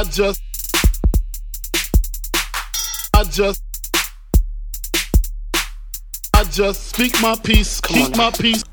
[0.00, 0.40] I just,
[3.12, 3.62] I just,
[6.32, 8.64] I just speak my peace, keep my peace.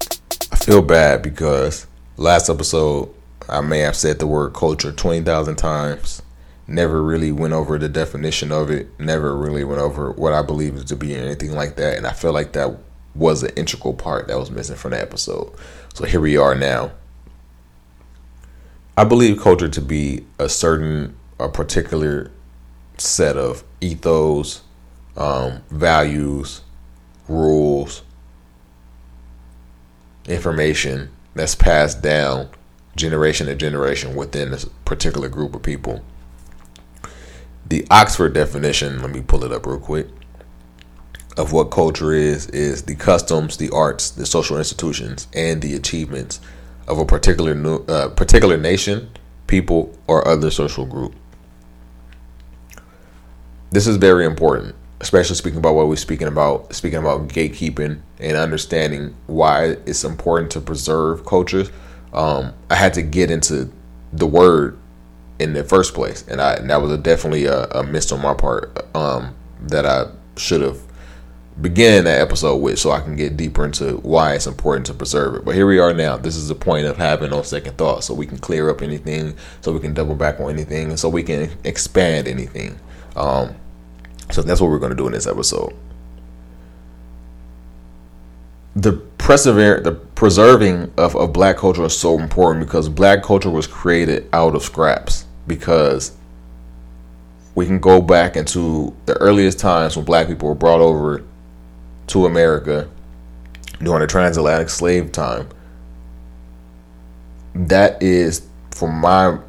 [0.54, 1.86] I feel bad because
[2.16, 3.14] last episode
[3.50, 6.22] I may have said the word culture 20,000 times.
[6.66, 8.98] Never really went over the definition of it.
[8.98, 11.98] Never really went over what I believe it to be anything like that.
[11.98, 12.74] And I feel like that
[13.16, 15.54] was an integral part that was missing from the episode.
[15.94, 16.94] So here we are now.
[19.00, 22.32] I believe culture to be a certain, a particular
[22.98, 24.62] set of ethos,
[25.16, 26.62] um, values,
[27.28, 28.04] rules,
[30.28, 32.50] information that's passed down
[32.96, 36.04] generation to generation within a particular group of people.
[37.66, 40.08] The Oxford definition, let me pull it up real quick,
[41.38, 46.40] of what culture is is the customs, the arts, the social institutions, and the achievements
[46.88, 47.54] of a particular
[47.88, 49.10] uh, particular nation,
[49.46, 51.14] people, or other social group.
[53.70, 58.38] This is very important, especially speaking about what we're speaking about, speaking about gatekeeping and
[58.38, 61.70] understanding why it's important to preserve cultures.
[62.14, 63.70] Um, I had to get into
[64.14, 64.78] the word
[65.40, 68.22] in the first place, and I and that was a, definitely a, a miss on
[68.22, 70.06] my part um, that I
[70.38, 70.80] should have
[71.62, 75.36] begin that episode with so I can get deeper into why it's important to preserve
[75.36, 75.46] it.
[75.46, 76.16] But here we are now.
[76.16, 79.36] This is the point of having no second thought so we can clear up anything,
[79.62, 82.80] so we can double back on anything, and so we can expand anything.
[83.18, 83.56] Um,
[84.32, 85.74] so that's what we're going to do in this episode.
[88.76, 93.66] The persever the preserving of, of black culture is so important because black culture was
[93.66, 96.16] created out of scraps because
[97.56, 101.24] we can go back into the earliest times when black people were brought over
[102.06, 102.88] to America
[103.80, 105.48] during the transatlantic slave time.
[107.56, 109.40] That is, from my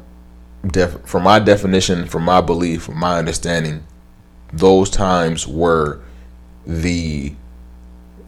[0.65, 3.83] def- from my definition, from my belief, from my understanding,
[4.53, 6.01] those times were
[6.65, 7.33] the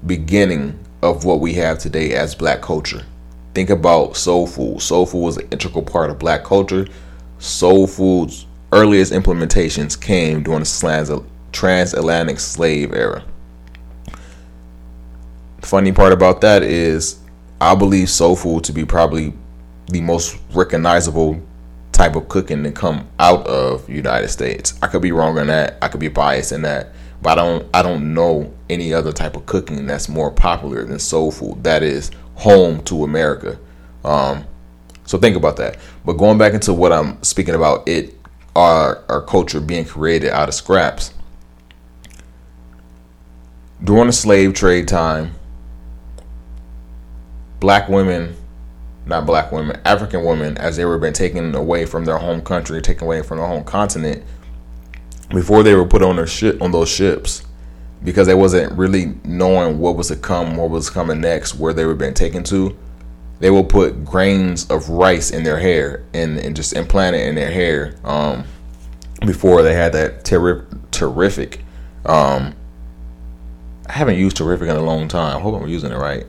[0.05, 3.03] beginning of what we have today as black culture.
[3.53, 4.81] Think about soul food.
[4.81, 6.87] Soul food was an integral part of black culture.
[7.39, 13.23] Soul food's earliest implementations came during the transatlantic slave era
[15.61, 17.19] funny part about that is
[17.59, 19.33] I believe soul food to be probably
[19.87, 21.41] the most recognizable
[22.01, 24.73] type of cooking to come out of United States.
[24.81, 25.77] I could be wrong on that.
[25.83, 26.87] I could be biased in that,
[27.21, 30.97] but I don't I don't know any other type of cooking that's more popular than
[30.97, 31.63] soul food.
[31.63, 33.59] That is home to America.
[34.03, 34.45] Um,
[35.05, 35.77] so think about that.
[36.03, 38.15] But going back into what I'm speaking about, it
[38.55, 41.13] our our culture being created out of scraps.
[43.83, 45.35] During the slave trade time,
[47.59, 48.35] black women,
[49.11, 52.81] not black women, African women, as they were being taken away from their home country,
[52.81, 54.23] taken away from their home continent,
[55.29, 57.43] before they were put on their ship on those ships,
[58.03, 61.85] because they wasn't really knowing what was to come, what was coming next, where they
[61.85, 62.75] were being taken to.
[63.39, 67.35] They will put grains of rice in their hair and, and just implant it in
[67.35, 67.95] their hair.
[68.03, 68.43] Um,
[69.25, 71.63] before they had that terri- terrific.
[72.05, 72.55] Um,
[73.87, 75.37] I haven't used terrific in a long time.
[75.37, 76.25] I hope I'm using it right.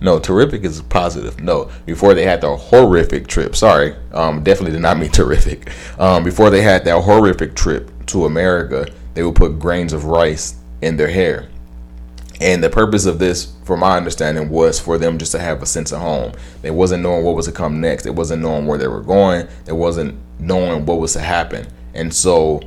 [0.00, 1.40] No, terrific is positive.
[1.40, 3.56] No, before they had the horrific trip.
[3.56, 5.70] Sorry, um, definitely did not mean terrific.
[5.98, 10.56] Um, before they had that horrific trip to America, they would put grains of rice
[10.82, 11.48] in their hair.
[12.40, 15.66] And the purpose of this, from my understanding, was for them just to have a
[15.66, 16.32] sense of home.
[16.62, 18.02] They wasn't knowing what was to come next.
[18.02, 19.46] They wasn't knowing where they were going.
[19.64, 21.66] They wasn't knowing what was to happen.
[21.94, 22.60] And so,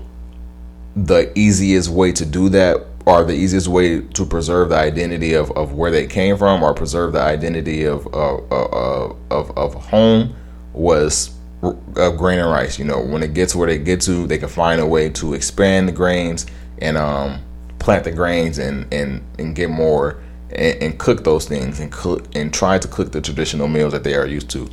[0.96, 5.50] the easiest way to do that are the easiest way to preserve the identity of,
[5.52, 10.36] of where they came from or preserve the identity of uh, uh, of, of home
[10.74, 11.32] was
[11.64, 12.78] uh, grain and rice.
[12.78, 15.34] You know, when it gets where they get to, they can find a way to
[15.34, 16.46] expand the grains
[16.80, 17.42] and um,
[17.80, 22.28] plant the grains and, and, and get more and, and cook those things and cook
[22.36, 24.70] and try to cook the traditional meals that they are used to.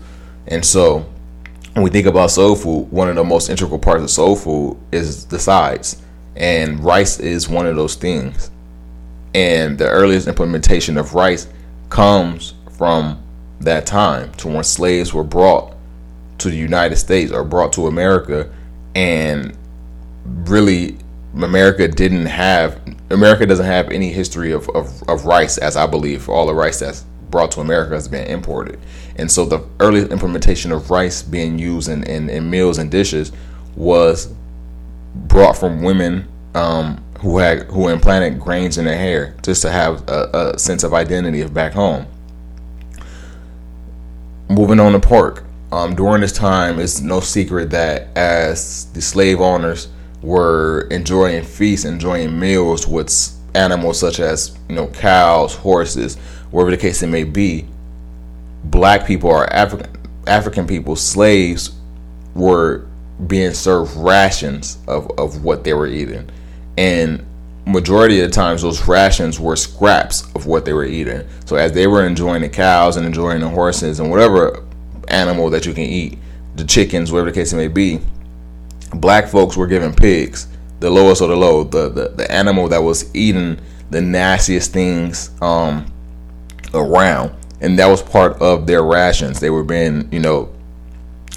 [0.49, 1.07] And so
[1.75, 4.77] when we think about soul food, one of the most integral parts of soul food
[4.91, 6.03] is the sides
[6.37, 8.51] and rice is one of those things.
[9.35, 11.49] And the earliest implementation of rice
[11.91, 13.23] comes from
[13.61, 15.75] that time to when slaves were brought
[16.39, 18.53] to the United States or brought to America
[18.95, 19.57] and
[20.25, 20.99] really
[21.35, 26.29] America didn't have America doesn't have any history of, of, of rice as I believe
[26.29, 28.79] all the rice that's brought to America has been imported.
[29.17, 33.33] And so the earliest implementation of rice being used in, in, in meals and dishes
[33.77, 34.33] was
[35.15, 40.07] brought from women um, who had who implanted grains in their hair just to have
[40.09, 42.07] a, a sense of identity of back home.
[44.49, 45.45] Moving on to pork.
[45.73, 49.89] um, during this time, it's no secret that as the slave owners
[50.23, 53.11] were enjoying feasts, enjoying meals with
[53.55, 56.17] animals such as you know cows, horses,
[56.51, 57.67] whatever the case it may be,
[58.65, 59.91] black people or African
[60.27, 61.73] African people, slaves,
[62.35, 62.87] were
[63.27, 66.29] being served rations of, of what they were eating,
[66.77, 67.25] and
[67.67, 71.27] majority of the times those rations were scraps of what they were eating.
[71.47, 74.65] So as they were enjoying the cows and enjoying the horses and whatever
[75.09, 76.19] animal that you can eat,
[76.57, 78.01] the chickens, whatever the case it may be,
[78.93, 80.49] black folks were given pigs,
[80.81, 83.59] the lowest of the low, the the, the animal that was eating
[83.91, 85.87] the nastiest things um,
[86.75, 89.41] around, and that was part of their rations.
[89.41, 90.53] They were being, you know,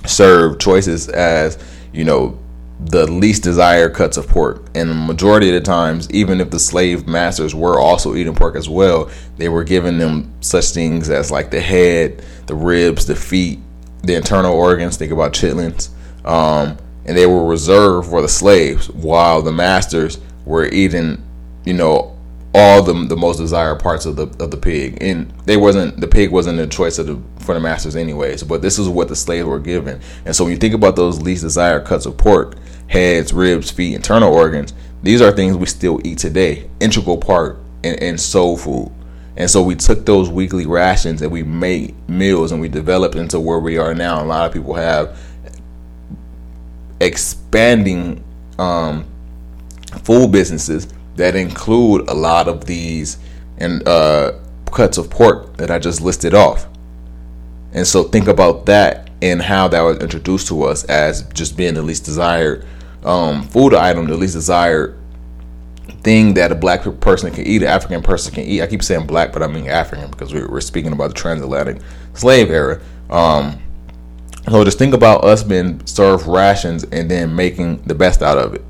[0.09, 1.57] served choices as,
[1.94, 2.39] you know,
[2.80, 4.65] the least desired cuts of pork.
[4.75, 8.56] And the majority of the times, even if the slave masters were also eating pork
[8.56, 13.15] as well, they were giving them such things as like the head, the ribs, the
[13.15, 13.59] feet,
[14.04, 14.98] the internal organs.
[14.98, 15.89] Think about chitlins.
[16.25, 21.24] Um, and they were reserved for the slaves, while the masters were eating,
[21.65, 22.16] you know,
[22.57, 24.98] all the the most desired parts of the of the pig.
[25.01, 28.44] And they wasn't the pig wasn't a choice of the for the masters anyways.
[28.44, 30.01] But this is what the slaves were given.
[30.25, 32.56] And so when you think about those least desired cuts of pork,
[32.88, 34.74] heads, ribs, feet, internal organs,
[35.04, 36.68] these are things we still eat today.
[36.80, 38.92] Integral part in, in soul food.
[39.36, 43.39] And so we took those weekly rations and we made meals and we developed into
[43.39, 44.24] where we are now.
[44.24, 45.15] A lot of people have
[47.00, 48.24] expanding
[48.57, 49.06] um,
[50.04, 53.17] food businesses that include a lot of these
[53.57, 54.33] and uh,
[54.71, 56.67] cuts of pork that I just listed off.
[57.73, 61.73] And so think about that and how that was introduced to us as just being
[61.73, 62.65] the least desired
[63.03, 64.97] um, food item, the least desired
[66.01, 68.61] thing that a black person can eat, an African person can eat.
[68.61, 71.81] I keep saying black, but I mean African because we're speaking about the transatlantic
[72.13, 72.79] slave era.
[73.09, 73.59] Um,
[74.49, 78.53] so just think about us being served rations and then making the best out of
[78.53, 78.63] it.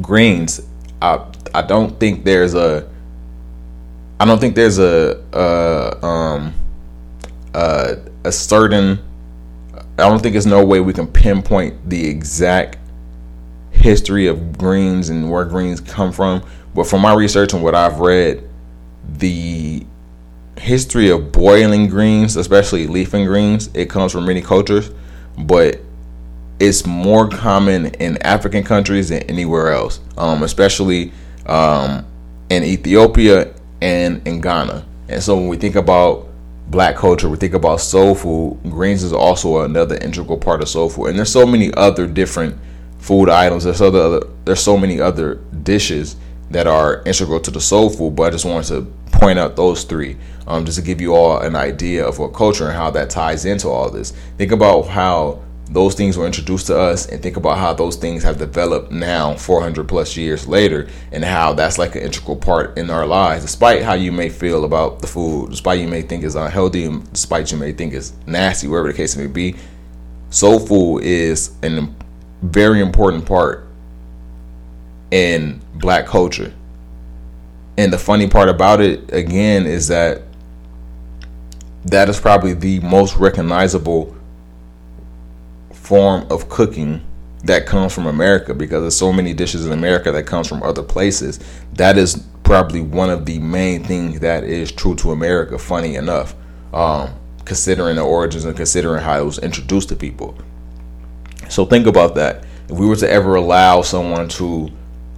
[0.00, 0.60] Greens,
[1.02, 2.88] I I don't think there's a
[4.18, 6.54] I don't think there's a a um
[7.54, 8.98] a, a certain
[9.98, 12.78] I don't think there's no way we can pinpoint the exact
[13.70, 16.44] history of greens and where greens come from.
[16.74, 18.48] But from my research and what I've read,
[19.18, 19.84] the
[20.56, 24.90] history of boiling greens, especially leafing greens, it comes from many cultures,
[25.36, 25.80] but
[26.60, 31.10] it's more common in African countries than anywhere else, um, especially
[31.46, 32.06] um,
[32.50, 34.86] in Ethiopia and in Ghana.
[35.08, 36.28] And so when we think about
[36.68, 40.90] black culture, we think about soul food, greens is also another integral part of soul
[40.90, 41.06] food.
[41.06, 42.58] And there's so many other different
[42.98, 43.64] food items.
[43.64, 46.16] There's other there's so many other dishes
[46.50, 49.84] that are integral to the soul food, but I just wanted to point out those
[49.84, 50.16] three
[50.46, 53.46] um, just to give you all an idea of what culture and how that ties
[53.46, 54.12] into all this.
[54.36, 58.22] Think about how those things were introduced to us and think about how those things
[58.24, 62.90] have developed now 400 plus years later and how that's like an integral part in
[62.90, 66.34] our lives despite how you may feel about the food despite you may think it's
[66.34, 69.54] unhealthy despite you may think it's nasty wherever the case may be
[70.30, 71.88] soul food is a
[72.42, 73.66] very important part
[75.10, 76.52] in black culture.
[77.76, 80.22] And the funny part about it again is that
[81.84, 84.14] that is probably the most recognizable
[85.90, 87.02] form of cooking
[87.42, 90.84] that comes from America because there's so many dishes in America that comes from other
[90.84, 91.40] places.
[91.72, 95.58] That is probably one of the main things that is true to America.
[95.58, 96.36] Funny enough,
[96.72, 97.10] um,
[97.44, 100.38] considering the origins and considering how it was introduced to people.
[101.48, 102.44] So think about that.
[102.68, 104.70] If we were to ever allow someone to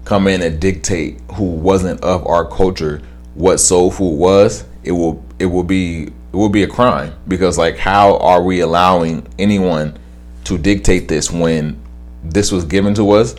[0.06, 3.02] come in and dictate who wasn't of our culture
[3.34, 7.58] what soul food was, it will it will be it will be a crime because
[7.58, 9.98] like how are we allowing anyone
[10.44, 11.80] to dictate this when
[12.24, 13.34] this was given to us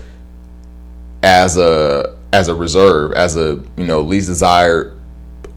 [1.22, 4.98] as a as a reserve, as a you know least desired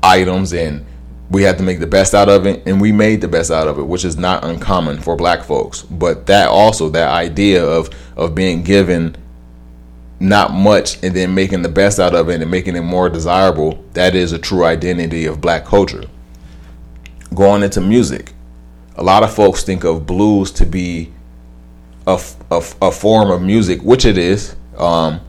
[0.02, 0.84] items, and
[1.30, 3.66] we had to make the best out of it, and we made the best out
[3.66, 5.82] of it, which is not uncommon for Black folks.
[5.82, 9.16] But that also that idea of of being given
[10.18, 13.84] not much and then making the best out of it and making it more desirable,
[13.92, 16.04] that is a true identity of Black culture.
[17.34, 18.32] Going into music,
[18.94, 21.12] a lot of folks think of blues to be
[22.06, 22.20] a,
[22.50, 25.20] a, a form of music, which it is, um,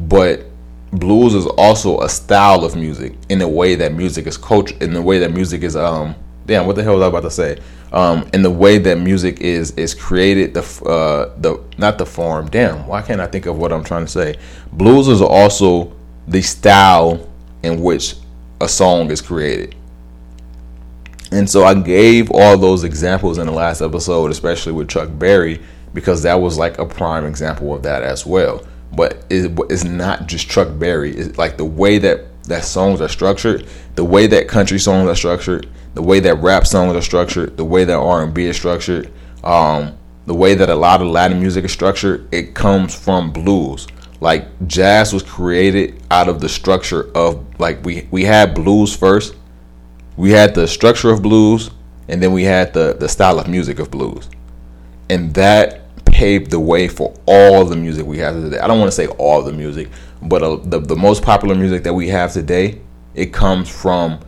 [0.00, 0.46] but
[0.92, 4.92] blues is also a style of music in the way that music is culture, in
[4.92, 6.14] the way that music is um
[6.46, 7.58] damn what the hell was I about to say?
[7.92, 12.48] Um in the way that music is is created the uh the not the form
[12.48, 14.36] damn why can't I think of what I'm trying to say?
[14.72, 15.92] Blues is also
[16.28, 17.28] the style
[17.62, 18.14] in which
[18.60, 19.74] a song is created.
[21.32, 25.60] And so I gave all those examples in the last episode, especially with Chuck Berry,
[25.96, 28.62] because that was like a prime example of that as well.
[28.92, 31.16] But it's not just Chuck Berry.
[31.16, 35.14] It's like the way that that songs are structured, the way that country songs are
[35.14, 38.56] structured, the way that rap songs are structured, the way that R and B is
[38.56, 39.10] structured,
[39.42, 42.28] um, the way that a lot of Latin music is structured.
[42.30, 43.86] It comes from blues.
[44.20, 49.34] Like jazz was created out of the structure of like we we had blues first
[50.18, 51.70] we had the structure of blues
[52.08, 54.28] and then we had the the style of music of blues
[55.08, 55.85] and that
[56.16, 59.06] paved the way for all the music we have today i don't want to say
[59.18, 59.88] all the music
[60.22, 62.80] but uh, the, the most popular music that we have today
[63.14, 64.18] it comes from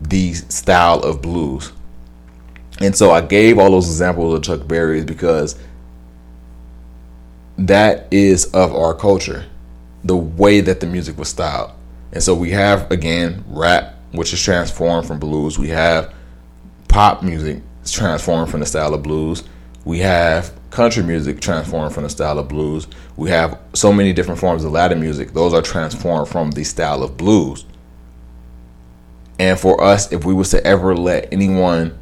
[0.00, 1.72] the style of blues
[2.80, 5.58] and so i gave all those examples of chuck berry's because
[7.56, 9.44] that is of our culture
[10.04, 11.72] the way that the music was styled
[12.12, 15.58] and so we have again rap which is transformed from blues.
[15.58, 16.14] We have
[16.88, 19.44] pop music transformed from the style of blues.
[19.84, 22.86] We have country music transformed from the style of blues.
[23.16, 25.32] We have so many different forms of Latin music.
[25.32, 27.64] Those are transformed from the style of blues.
[29.38, 31.98] And for us, if we was to ever let anyone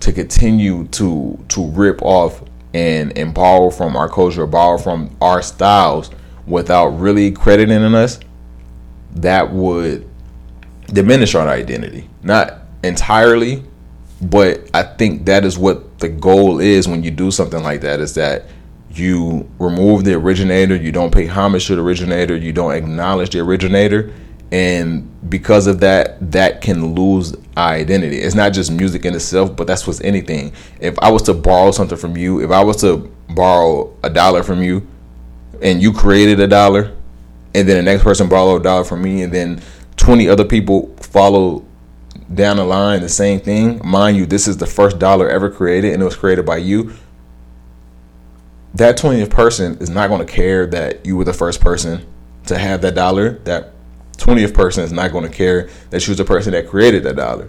[0.00, 2.42] to continue to to rip off
[2.74, 6.10] and and borrow from our culture, borrow from our styles
[6.46, 8.20] without really crediting us,
[9.14, 10.08] that would
[10.92, 12.08] diminish our identity.
[12.22, 13.64] Not entirely,
[14.20, 18.00] but I think that is what the goal is when you do something like that
[18.00, 18.44] is that
[18.90, 23.40] you remove the originator, you don't pay homage to the originator, you don't acknowledge the
[23.40, 24.12] originator,
[24.52, 28.18] and because of that, that can lose identity.
[28.18, 30.52] It's not just music in itself, but that's what's anything.
[30.80, 34.42] If I was to borrow something from you, if I was to borrow a dollar
[34.42, 34.86] from you,
[35.62, 36.94] and you created a dollar,
[37.54, 39.60] and then the next person borrowed a dollar from me, and then
[39.96, 41.64] 20 other people follow
[42.32, 45.92] down the line the same thing, mind you, this is the first dollar ever created
[45.92, 46.94] and it was created by you.
[48.74, 52.06] That 20th person is not going to care that you were the first person
[52.46, 53.38] to have that dollar.
[53.44, 53.72] That
[54.18, 57.16] 20th person is not going to care that she was the person that created that
[57.16, 57.48] dollar.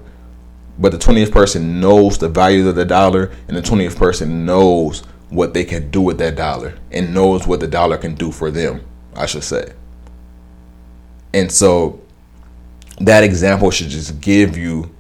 [0.79, 5.01] But the 20th person knows the value of the dollar, and the 20th person knows
[5.29, 8.51] what they can do with that dollar and knows what the dollar can do for
[8.51, 8.81] them,
[9.15, 9.74] I should say.
[11.34, 12.01] And so
[13.00, 14.94] that example should just give you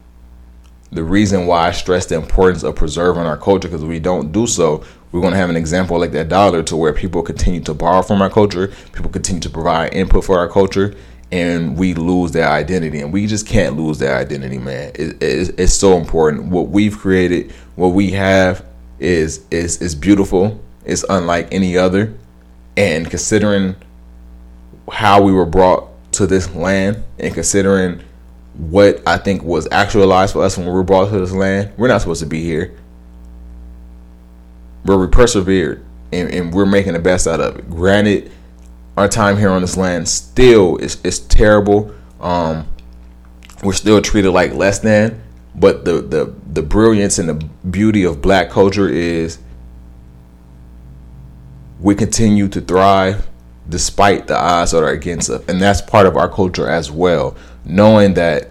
[0.91, 4.47] the reason why I stress the importance of preserving our culture because we don't do
[4.47, 7.73] so, we're going to have an example like that dollar to where people continue to
[7.73, 10.95] borrow from our culture, people continue to provide input for our culture,
[11.31, 13.01] and we lose their identity.
[13.01, 14.91] And we just can't lose their identity, man.
[14.95, 16.45] It, it, it's so important.
[16.45, 18.65] What we've created, what we have,
[18.99, 20.59] is is is beautiful.
[20.85, 22.13] It's unlike any other,
[22.75, 23.75] and considering
[24.91, 28.01] how we were brought to this land and considering
[28.53, 31.87] what I think was actualized for us when we were brought to this land, we're
[31.87, 32.77] not supposed to be here.
[34.83, 37.69] But we persevered and, and we're making the best out of it.
[37.69, 38.31] Granted,
[38.95, 41.93] our time here on this land still is, is terrible.
[42.19, 42.67] Um,
[43.63, 45.21] we're still treated like less than,
[45.55, 47.35] but the, the the brilliance and the
[47.69, 49.37] beauty of black culture is
[51.79, 53.26] we continue to thrive
[53.69, 55.43] despite the odds that are against us.
[55.47, 57.35] And that's part of our culture as well.
[57.65, 58.49] Knowing that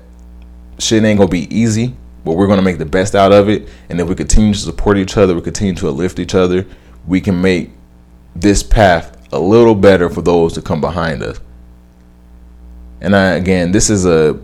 [0.78, 1.94] shit ain't gonna be easy,
[2.24, 3.68] but we're gonna make the best out of it.
[3.88, 6.66] And if we continue to support each other, we continue to uplift each other,
[7.06, 7.70] we can make
[8.34, 11.40] this path a little better for those to come behind us.
[13.00, 14.38] And I, again, this is a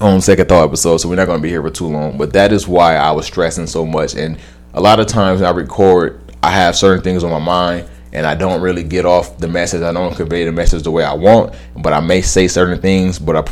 [0.00, 2.18] on second thought episode, so we're not gonna be here for too long.
[2.18, 4.14] But that is why I was stressing so much.
[4.14, 4.38] And
[4.74, 8.34] a lot of times I record, I have certain things on my mind and I
[8.36, 9.82] don't really get off the message.
[9.82, 13.18] I don't convey the message the way I want, but I may say certain things,
[13.18, 13.44] but I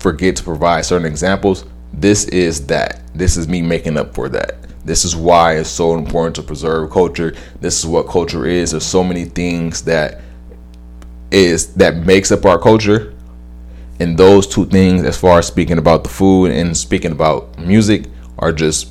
[0.00, 1.66] forget to provide certain examples.
[1.92, 3.02] This is that.
[3.14, 4.56] This is me making up for that.
[4.84, 7.34] This is why it's so important to preserve culture.
[7.60, 8.70] This is what culture is.
[8.70, 10.22] There's so many things that
[11.30, 13.14] is that makes up our culture.
[14.00, 18.06] And those two things, as far as speaking about the food and speaking about music,
[18.38, 18.88] are just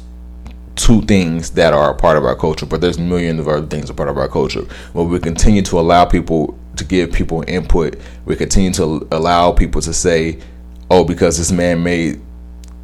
[0.80, 3.90] two things that are a part of our culture, but there's millions of other things
[3.90, 4.64] a part of our culture.
[4.94, 8.00] But we continue to allow people to give people input.
[8.26, 10.38] We continue to allow people to say,
[10.90, 12.22] "Oh, because this man made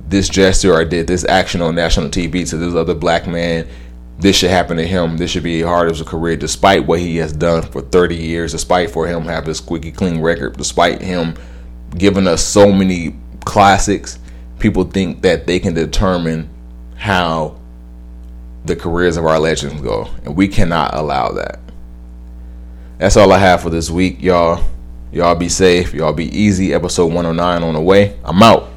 [0.10, 3.66] this gesture or did this action on national TV to this other black man."
[4.20, 5.16] This should happen to him.
[5.16, 8.52] This should be hard as a career, despite what he has done for 30 years,
[8.52, 11.36] despite for him having a squeaky clean record, despite him
[11.98, 14.20] giving us so many classics.
[14.60, 16.50] People think that they can determine
[16.96, 17.56] how
[18.66, 21.60] the careers of our legends go, and we cannot allow that.
[22.98, 24.64] That's all I have for this week, y'all.
[25.12, 25.94] Y'all be safe.
[25.94, 26.74] Y'all be easy.
[26.74, 28.18] Episode 109 on the way.
[28.24, 28.70] I'm out.